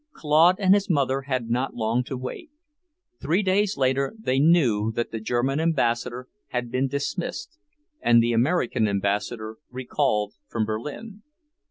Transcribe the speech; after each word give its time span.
Claude 0.13 0.55
and 0.59 0.73
his 0.73 0.89
mother 0.89 1.21
had 1.29 1.51
not 1.51 1.75
long 1.75 2.03
to 2.05 2.17
wait. 2.17 2.49
Three 3.21 3.43
days 3.43 3.77
later 3.77 4.15
they 4.17 4.39
knew 4.39 4.91
that 4.93 5.11
the 5.11 5.19
German 5.19 5.59
ambassador 5.59 6.27
had 6.47 6.71
been 6.71 6.87
dismissed, 6.87 7.59
and 8.01 8.19
the 8.19 8.33
American 8.33 8.87
ambassador 8.87 9.57
recalled 9.69 10.33
from 10.47 10.65
Berlin. 10.65 11.21